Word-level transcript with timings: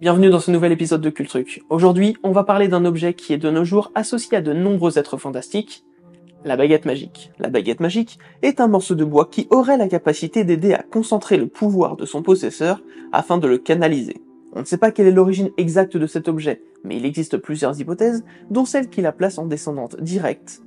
Bienvenue 0.00 0.28
dans 0.28 0.40
ce 0.40 0.50
nouvel 0.50 0.72
épisode 0.72 1.00
de 1.00 1.08
Cultruc. 1.08 1.62
Aujourd'hui, 1.70 2.16
on 2.24 2.32
va 2.32 2.42
parler 2.42 2.66
d'un 2.66 2.84
objet 2.84 3.14
qui 3.14 3.32
est 3.32 3.38
de 3.38 3.48
nos 3.48 3.64
jours 3.64 3.92
associé 3.94 4.38
à 4.38 4.40
de 4.40 4.52
nombreux 4.52 4.98
êtres 4.98 5.18
fantastiques, 5.18 5.84
la 6.44 6.56
baguette 6.56 6.84
magique. 6.84 7.30
La 7.38 7.48
baguette 7.48 7.78
magique 7.78 8.18
est 8.42 8.60
un 8.60 8.66
morceau 8.66 8.96
de 8.96 9.04
bois 9.04 9.28
qui 9.30 9.46
aurait 9.50 9.76
la 9.76 9.86
capacité 9.86 10.42
d'aider 10.42 10.74
à 10.74 10.82
concentrer 10.82 11.36
le 11.36 11.46
pouvoir 11.46 11.96
de 11.96 12.06
son 12.06 12.22
possesseur 12.24 12.82
afin 13.12 13.38
de 13.38 13.46
le 13.46 13.58
canaliser. 13.58 14.20
On 14.52 14.58
ne 14.58 14.64
sait 14.64 14.78
pas 14.78 14.90
quelle 14.90 15.06
est 15.06 15.12
l'origine 15.12 15.50
exacte 15.58 15.96
de 15.96 16.08
cet 16.08 16.26
objet, 16.26 16.60
mais 16.82 16.96
il 16.96 17.06
existe 17.06 17.36
plusieurs 17.36 17.80
hypothèses, 17.80 18.24
dont 18.50 18.64
celle 18.64 18.90
qui 18.90 19.00
la 19.00 19.12
place 19.12 19.38
en 19.38 19.46
descendante 19.46 19.94
directe 20.00 20.60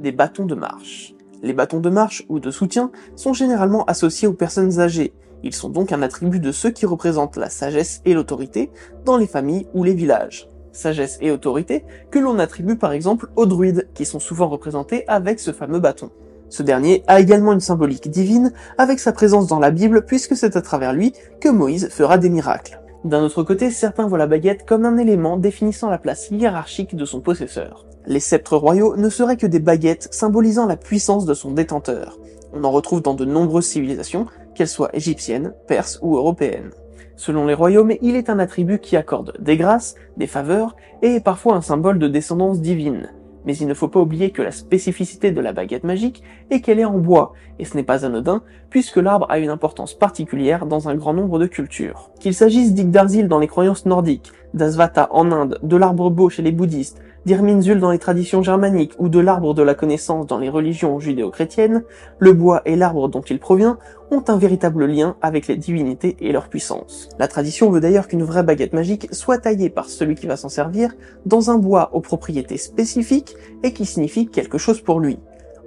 des 0.00 0.10
bâtons 0.10 0.46
de 0.46 0.56
marche. 0.56 1.14
Les 1.42 1.52
bâtons 1.52 1.80
de 1.80 1.90
marche 1.90 2.24
ou 2.28 2.38
de 2.38 2.50
soutien 2.50 2.90
sont 3.16 3.32
généralement 3.32 3.84
associés 3.86 4.28
aux 4.28 4.34
personnes 4.34 4.80
âgées. 4.80 5.14
Ils 5.42 5.54
sont 5.54 5.70
donc 5.70 5.90
un 5.92 6.02
attribut 6.02 6.40
de 6.40 6.52
ceux 6.52 6.70
qui 6.70 6.84
représentent 6.84 7.36
la 7.36 7.48
sagesse 7.48 8.02
et 8.04 8.12
l'autorité 8.12 8.70
dans 9.06 9.16
les 9.16 9.26
familles 9.26 9.66
ou 9.72 9.82
les 9.82 9.94
villages. 9.94 10.48
Sagesse 10.72 11.18
et 11.20 11.30
autorité 11.30 11.84
que 12.10 12.18
l'on 12.18 12.38
attribue 12.38 12.76
par 12.76 12.92
exemple 12.92 13.28
aux 13.36 13.46
druides, 13.46 13.88
qui 13.94 14.04
sont 14.04 14.20
souvent 14.20 14.48
représentés 14.48 15.04
avec 15.08 15.40
ce 15.40 15.52
fameux 15.52 15.80
bâton. 15.80 16.10
Ce 16.50 16.62
dernier 16.62 17.04
a 17.06 17.20
également 17.20 17.52
une 17.52 17.60
symbolique 17.60 18.10
divine 18.10 18.52
avec 18.76 18.98
sa 18.98 19.12
présence 19.12 19.46
dans 19.46 19.60
la 19.60 19.70
Bible 19.70 20.04
puisque 20.04 20.36
c'est 20.36 20.56
à 20.56 20.62
travers 20.62 20.92
lui 20.92 21.12
que 21.40 21.48
Moïse 21.48 21.88
fera 21.88 22.18
des 22.18 22.28
miracles. 22.28 22.79
D'un 23.04 23.22
autre 23.22 23.42
côté, 23.42 23.70
certains 23.70 24.06
voient 24.06 24.18
la 24.18 24.26
baguette 24.26 24.66
comme 24.66 24.84
un 24.84 24.98
élément 24.98 25.38
définissant 25.38 25.88
la 25.88 25.96
place 25.96 26.28
hiérarchique 26.30 26.94
de 26.94 27.06
son 27.06 27.20
possesseur. 27.20 27.86
Les 28.06 28.20
sceptres 28.20 28.56
royaux 28.56 28.94
ne 28.96 29.08
seraient 29.08 29.38
que 29.38 29.46
des 29.46 29.58
baguettes 29.58 30.08
symbolisant 30.10 30.66
la 30.66 30.76
puissance 30.76 31.24
de 31.24 31.32
son 31.32 31.52
détenteur. 31.52 32.18
On 32.52 32.62
en 32.64 32.70
retrouve 32.70 33.00
dans 33.00 33.14
de 33.14 33.24
nombreuses 33.24 33.66
civilisations, 33.66 34.26
qu'elles 34.54 34.68
soient 34.68 34.94
égyptiennes, 34.94 35.54
perses 35.66 35.98
ou 36.02 36.16
européennes. 36.16 36.72
Selon 37.16 37.46
les 37.46 37.54
royaumes, 37.54 37.92
il 38.02 38.16
est 38.16 38.28
un 38.28 38.38
attribut 38.38 38.78
qui 38.78 38.96
accorde 38.96 39.34
des 39.38 39.56
grâces, 39.56 39.94
des 40.18 40.26
faveurs 40.26 40.76
et 41.02 41.14
est 41.14 41.24
parfois 41.24 41.54
un 41.54 41.62
symbole 41.62 41.98
de 41.98 42.08
descendance 42.08 42.60
divine. 42.60 43.10
Mais 43.44 43.56
il 43.56 43.66
ne 43.66 43.74
faut 43.74 43.88
pas 43.88 44.00
oublier 44.00 44.30
que 44.30 44.42
la 44.42 44.52
spécificité 44.52 45.32
de 45.32 45.40
la 45.40 45.52
baguette 45.52 45.84
magique 45.84 46.22
est 46.50 46.60
qu'elle 46.60 46.78
est 46.78 46.84
en 46.84 46.98
bois, 46.98 47.32
et 47.58 47.64
ce 47.64 47.76
n'est 47.76 47.82
pas 47.82 48.04
anodin, 48.04 48.42
puisque 48.68 48.96
l'arbre 48.96 49.26
a 49.28 49.38
une 49.38 49.50
importance 49.50 49.94
particulière 49.94 50.66
dans 50.66 50.88
un 50.88 50.94
grand 50.94 51.14
nombre 51.14 51.38
de 51.38 51.46
cultures. 51.46 52.10
Qu'il 52.20 52.34
s'agisse 52.34 52.74
d'Yggdrasil 52.74 53.28
dans 53.28 53.38
les 53.38 53.48
croyances 53.48 53.86
nordiques, 53.86 54.32
d'Asvata 54.54 55.08
en 55.12 55.32
Inde, 55.32 55.58
de 55.62 55.76
l'arbre 55.76 56.10
beau 56.10 56.28
chez 56.28 56.42
les 56.42 56.52
bouddhistes, 56.52 57.00
d'Irminsul 57.26 57.80
dans 57.80 57.90
les 57.90 57.98
traditions 57.98 58.42
germaniques 58.42 58.94
ou 58.98 59.08
de 59.08 59.18
l'arbre 59.18 59.54
de 59.54 59.62
la 59.62 59.74
connaissance 59.74 60.26
dans 60.26 60.38
les 60.38 60.48
religions 60.48 60.98
judéo-chrétiennes, 60.98 61.84
le 62.18 62.32
bois 62.32 62.62
et 62.64 62.76
l'arbre 62.76 63.08
dont 63.08 63.20
il 63.20 63.38
provient 63.38 63.78
ont 64.10 64.24
un 64.28 64.38
véritable 64.38 64.86
lien 64.86 65.16
avec 65.20 65.46
les 65.46 65.56
divinités 65.56 66.16
et 66.20 66.32
leur 66.32 66.48
puissance. 66.48 67.08
La 67.18 67.28
tradition 67.28 67.70
veut 67.70 67.80
d'ailleurs 67.80 68.08
qu'une 68.08 68.22
vraie 68.22 68.42
baguette 68.42 68.72
magique 68.72 69.08
soit 69.12 69.38
taillée 69.38 69.70
par 69.70 69.88
celui 69.88 70.14
qui 70.14 70.26
va 70.26 70.36
s'en 70.36 70.48
servir 70.48 70.92
dans 71.26 71.50
un 71.50 71.58
bois 71.58 71.90
aux 71.92 72.00
propriétés 72.00 72.56
spécifiques 72.56 73.36
et 73.62 73.72
qui 73.72 73.86
signifie 73.86 74.26
quelque 74.26 74.58
chose 74.58 74.80
pour 74.80 75.00
lui. 75.00 75.18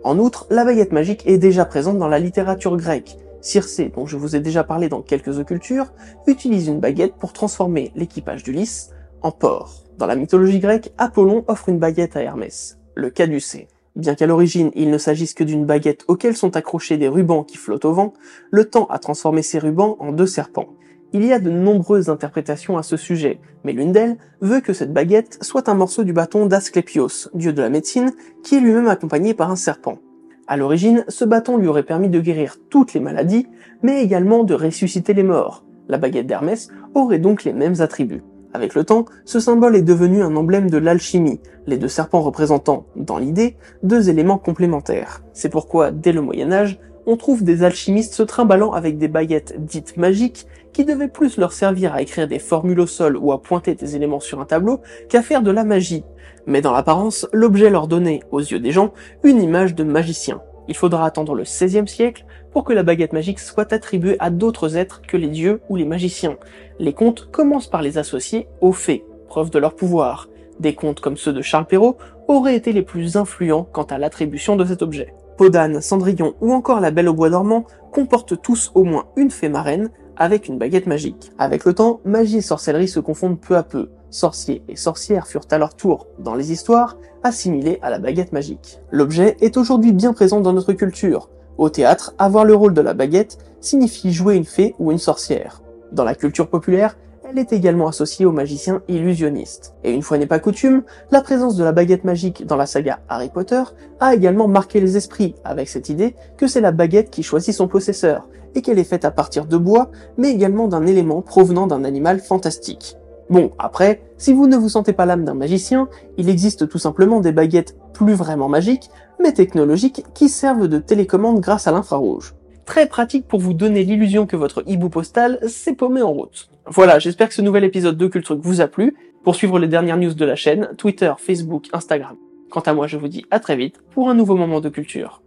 En 0.03 0.19
outre, 0.19 0.47
la 0.49 0.65
baguette 0.65 0.91
magique 0.91 1.23
est 1.25 1.37
déjà 1.37 1.65
présente 1.65 1.97
dans 1.97 2.09
la 2.09 2.19
littérature 2.19 2.75
grecque. 2.75 3.17
Circé, 3.39 3.91
dont 3.93 4.05
je 4.05 4.17
vous 4.17 4.35
ai 4.35 4.39
déjà 4.39 4.63
parlé 4.63 4.89
dans 4.89 5.01
quelques 5.01 5.37
occultures, 5.37 5.93
utilise 6.27 6.67
une 6.67 6.79
baguette 6.79 7.15
pour 7.15 7.33
transformer 7.33 7.91
l'équipage 7.95 8.43
d'Ulysse 8.43 8.91
en 9.21 9.31
porc. 9.31 9.82
Dans 9.97 10.07
la 10.07 10.15
mythologie 10.15 10.59
grecque, 10.59 10.91
Apollon 10.97 11.43
offre 11.47 11.69
une 11.69 11.79
baguette 11.79 12.15
à 12.15 12.23
Hermès, 12.23 12.79
le 12.95 13.09
caducée. 13.09 13.67
Bien 13.95 14.15
qu'à 14.15 14.25
l'origine 14.25 14.71
il 14.73 14.89
ne 14.89 14.97
s'agisse 14.97 15.35
que 15.35 15.43
d'une 15.43 15.65
baguette 15.65 16.03
auquel 16.07 16.35
sont 16.35 16.57
accrochés 16.57 16.97
des 16.97 17.07
rubans 17.07 17.43
qui 17.43 17.57
flottent 17.57 17.85
au 17.85 17.93
vent, 17.93 18.13
le 18.49 18.65
temps 18.65 18.87
a 18.87 18.97
transformé 18.97 19.43
ces 19.43 19.59
rubans 19.59 19.95
en 19.99 20.11
deux 20.11 20.25
serpents. 20.25 20.69
Il 21.13 21.23
y 21.23 21.31
a 21.31 21.37
de 21.37 21.51
nombreuses 21.51 22.09
interprétations 22.09 22.75
à 22.75 22.81
ce 22.81 22.97
sujet, 22.97 23.39
mais 23.63 23.71
l'une 23.71 23.91
d'elles 23.91 24.17
veut 24.41 24.61
que 24.61 24.73
cette 24.73 24.93
baguette 24.93 25.37
soit 25.43 25.69
un 25.69 25.75
morceau 25.75 26.03
du 26.03 26.11
bâton 26.11 26.47
d'Asclépios, 26.47 27.29
dieu 27.35 27.53
de 27.53 27.61
la 27.61 27.69
médecine, 27.69 28.11
qui 28.43 28.55
est 28.55 28.61
lui-même 28.61 28.87
accompagné 28.87 29.35
par 29.35 29.51
un 29.51 29.55
serpent. 29.55 29.99
À 30.47 30.57
l'origine, 30.57 31.05
ce 31.07 31.23
bâton 31.23 31.57
lui 31.57 31.67
aurait 31.67 31.83
permis 31.83 32.09
de 32.09 32.19
guérir 32.19 32.57
toutes 32.71 32.95
les 32.95 32.99
maladies, 32.99 33.47
mais 33.83 34.03
également 34.03 34.43
de 34.43 34.55
ressusciter 34.55 35.13
les 35.13 35.21
morts. 35.21 35.63
La 35.87 35.99
baguette 35.99 36.25
d'Hermès 36.25 36.69
aurait 36.95 37.19
donc 37.19 37.43
les 37.43 37.53
mêmes 37.53 37.79
attributs. 37.79 38.23
Avec 38.53 38.75
le 38.75 38.83
temps, 38.83 39.05
ce 39.25 39.39
symbole 39.39 39.75
est 39.75 39.81
devenu 39.81 40.21
un 40.21 40.35
emblème 40.35 40.69
de 40.69 40.77
l'alchimie, 40.77 41.39
les 41.65 41.77
deux 41.77 41.87
serpents 41.87 42.21
représentant, 42.21 42.85
dans 42.95 43.17
l'idée, 43.17 43.57
deux 43.81 44.09
éléments 44.09 44.37
complémentaires. 44.37 45.23
C'est 45.33 45.49
pourquoi, 45.49 45.89
dès 45.89 46.11
le 46.11 46.21
Moyen 46.21 46.51
Âge, 46.51 46.79
on 47.07 47.17
trouve 47.17 47.43
des 47.43 47.63
alchimistes 47.63 48.13
se 48.13 48.23
trimballant 48.23 48.71
avec 48.71 48.97
des 48.97 49.07
baguettes 49.07 49.55
dites 49.57 49.97
magiques 49.97 50.45
qui 50.71 50.85
devaient 50.85 51.07
plus 51.07 51.37
leur 51.37 51.51
servir 51.51 51.93
à 51.93 52.01
écrire 52.01 52.27
des 52.27 52.39
formules 52.39 52.79
au 52.79 52.87
sol 52.87 53.17
ou 53.17 53.31
à 53.31 53.41
pointer 53.41 53.75
des 53.75 53.95
éléments 53.95 54.19
sur 54.19 54.39
un 54.39 54.45
tableau 54.45 54.81
qu'à 55.09 55.21
faire 55.21 55.41
de 55.41 55.51
la 55.51 55.63
magie. 55.63 56.03
Mais 56.45 56.61
dans 56.61 56.73
l'apparence, 56.73 57.27
l'objet 57.33 57.69
leur 57.69 57.87
donnait, 57.87 58.21
aux 58.31 58.39
yeux 58.39 58.59
des 58.59 58.71
gens, 58.71 58.93
une 59.23 59.41
image 59.41 59.75
de 59.75 59.83
magicien. 59.83 60.41
Il 60.67 60.75
faudra 60.75 61.05
attendre 61.05 61.35
le 61.35 61.43
XVIe 61.43 61.87
siècle 61.87 62.25
pour 62.51 62.63
que 62.63 62.73
la 62.73 62.83
baguette 62.83 63.13
magique 63.13 63.39
soit 63.39 63.73
attribuée 63.73 64.15
à 64.19 64.29
d'autres 64.29 64.77
êtres 64.77 65.01
que 65.01 65.17
les 65.17 65.27
dieux 65.27 65.61
ou 65.69 65.75
les 65.75 65.85
magiciens. 65.85 66.37
Les 66.79 66.93
contes 66.93 67.29
commencent 67.31 67.69
par 67.69 67.81
les 67.81 67.97
associer 67.97 68.47
aux 68.61 68.71
fées, 68.71 69.03
preuve 69.27 69.49
de 69.49 69.59
leur 69.59 69.75
pouvoir. 69.75 70.29
Des 70.59 70.75
contes 70.75 70.99
comme 70.99 71.17
ceux 71.17 71.33
de 71.33 71.41
Charles 71.41 71.65
Perrault 71.65 71.97
auraient 72.27 72.55
été 72.55 72.71
les 72.71 72.83
plus 72.83 73.17
influents 73.17 73.67
quant 73.71 73.83
à 73.83 73.97
l'attribution 73.97 74.55
de 74.55 74.65
cet 74.65 74.81
objet. 74.81 75.13
Podane, 75.37 75.81
Cendrillon 75.81 76.35
ou 76.41 76.53
encore 76.53 76.79
la 76.79 76.91
Belle 76.91 77.09
au 77.09 77.13
bois 77.13 77.29
dormant 77.29 77.65
comportent 77.91 78.41
tous 78.41 78.71
au 78.75 78.83
moins 78.83 79.05
une 79.17 79.31
fée 79.31 79.49
marraine 79.49 79.89
avec 80.15 80.47
une 80.47 80.57
baguette 80.57 80.87
magique. 80.87 81.31
Avec 81.39 81.65
le 81.65 81.73
temps, 81.73 81.99
magie 82.05 82.37
et 82.37 82.41
sorcellerie 82.41 82.87
se 82.87 82.99
confondent 82.99 83.39
peu 83.39 83.57
à 83.57 83.63
peu. 83.63 83.89
Sorciers 84.13 84.63
et 84.69 84.75
sorcières 84.75 85.27
furent 85.27 85.47
à 85.51 85.57
leur 85.57 85.75
tour, 85.75 86.07
dans 86.19 86.35
les 86.35 86.51
histoires, 86.51 86.97
assimilés 87.23 87.79
à 87.81 87.89
la 87.89 87.99
baguette 87.99 88.31
magique. 88.31 88.79
L'objet 88.91 89.37
est 89.41 89.57
aujourd'hui 89.57 89.91
bien 89.91 90.13
présent 90.13 90.39
dans 90.39 90.53
notre 90.53 90.73
culture. 90.73 91.29
Au 91.57 91.69
théâtre, 91.69 92.13
avoir 92.17 92.45
le 92.45 92.55
rôle 92.55 92.73
de 92.73 92.81
la 92.81 92.93
baguette 92.93 93.37
signifie 93.59 94.13
jouer 94.13 94.35
une 94.35 94.45
fée 94.45 94.75
ou 94.79 94.91
une 94.91 94.99
sorcière. 94.99 95.61
Dans 95.91 96.03
la 96.03 96.15
culture 96.15 96.49
populaire, 96.49 96.97
elle 97.27 97.39
est 97.39 97.53
également 97.53 97.87
associée 97.87 98.25
aux 98.25 98.31
magiciens 98.31 98.83
illusionnistes. 98.87 99.73
Et 99.83 99.91
une 99.91 100.01
fois 100.01 100.17
n'est 100.17 100.27
pas 100.27 100.39
coutume, 100.39 100.83
la 101.09 101.21
présence 101.21 101.55
de 101.55 101.63
la 101.63 101.71
baguette 101.71 102.03
magique 102.03 102.45
dans 102.45 102.57
la 102.57 102.65
saga 102.65 102.99
Harry 103.09 103.29
Potter 103.29 103.63
a 103.99 104.13
également 104.13 104.47
marqué 104.47 104.79
les 104.79 104.97
esprits 104.97 105.35
avec 105.43 105.69
cette 105.69 105.89
idée 105.89 106.15
que 106.37 106.47
c'est 106.47 106.61
la 106.61 106.71
baguette 106.71 107.09
qui 107.09 107.23
choisit 107.23 107.55
son 107.55 107.67
possesseur, 107.67 108.27
et 108.55 108.61
qu'elle 108.61 108.79
est 108.79 108.83
faite 108.83 109.05
à 109.05 109.11
partir 109.11 109.45
de 109.45 109.57
bois, 109.57 109.89
mais 110.17 110.29
également 110.29 110.67
d'un 110.67 110.85
élément 110.85 111.21
provenant 111.21 111.67
d'un 111.67 111.83
animal 111.83 112.19
fantastique. 112.19 112.97
Bon, 113.29 113.51
après, 113.57 114.03
si 114.17 114.33
vous 114.33 114.47
ne 114.47 114.57
vous 114.57 114.69
sentez 114.69 114.93
pas 114.93 115.05
l'âme 115.05 115.25
d'un 115.25 115.33
magicien, 115.33 115.87
il 116.17 116.29
existe 116.29 116.67
tout 116.67 116.77
simplement 116.77 117.19
des 117.19 117.31
baguettes 117.31 117.75
plus 117.93 118.13
vraiment 118.13 118.49
magiques, 118.49 118.89
mais 119.19 119.33
technologiques, 119.33 120.03
qui 120.13 120.29
servent 120.29 120.67
de 120.67 120.79
télécommande 120.79 121.39
grâce 121.39 121.67
à 121.67 121.71
l'infrarouge. 121.71 122.35
Très 122.65 122.87
pratique 122.87 123.27
pour 123.27 123.39
vous 123.39 123.53
donner 123.53 123.83
l'illusion 123.83 124.25
que 124.25 124.35
votre 124.35 124.63
hibou 124.67 124.89
postal 124.89 125.39
s'est 125.47 125.73
paumé 125.75 126.01
en 126.01 126.11
route. 126.11 126.49
Voilà, 126.67 126.99
j'espère 126.99 127.27
que 127.27 127.33
ce 127.33 127.41
nouvel 127.41 127.63
épisode 127.63 127.97
de 127.97 128.07
Culture 128.07 128.37
vous 128.39 128.61
a 128.61 128.67
plu. 128.67 128.95
Pour 129.23 129.35
suivre 129.35 129.57
les 129.57 129.69
dernières 129.69 129.97
news 129.97 130.13
de 130.13 130.25
la 130.25 130.35
chaîne, 130.35 130.69
Twitter, 130.77 131.13
Facebook, 131.17 131.69
Instagram. 131.71 132.17
Quant 132.49 132.59
à 132.59 132.73
moi, 132.73 132.87
je 132.87 132.97
vous 132.97 133.07
dis 133.07 133.25
à 133.31 133.39
très 133.39 133.55
vite 133.55 133.81
pour 133.91 134.09
un 134.09 134.15
nouveau 134.15 134.35
moment 134.35 134.59
de 134.59 134.67
culture. 134.67 135.22